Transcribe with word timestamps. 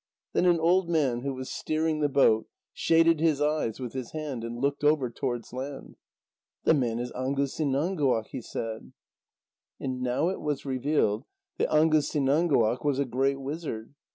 Then 0.33 0.47
an 0.47 0.59
old 0.59 0.89
man 0.89 1.21
who 1.21 1.31
was 1.31 1.51
steering 1.51 1.99
the 1.99 2.09
boat 2.09 2.47
shaded 2.73 3.19
his 3.19 3.39
eyes 3.39 3.79
with 3.79 3.93
his 3.93 4.13
hand 4.13 4.43
and 4.43 4.57
looked 4.57 4.83
over 4.83 5.11
towards 5.11 5.53
land. 5.53 5.95
"The 6.63 6.73
man 6.73 6.97
is 6.97 7.11
Angusinãnguaq," 7.11 8.25
he 8.29 8.41
said. 8.41 8.93
And 9.79 10.01
now 10.01 10.29
it 10.29 10.41
was 10.41 10.65
revealed 10.65 11.25
that 11.59 11.69
Angusinãnguaq 11.69 12.83
was 12.83 12.97
a 12.97 13.05
great 13.05 13.39
wizard. 13.39 13.93